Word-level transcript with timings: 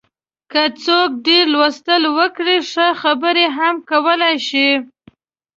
که 0.51 0.63
څوک 0.83 1.09
ډېر 1.27 1.45
لوستل 1.53 2.03
وکړي، 2.17 2.57
ښه 2.71 2.87
خبرې 3.01 3.45
هم 3.57 3.75
کولای 3.89 4.35
شي. 4.47 4.69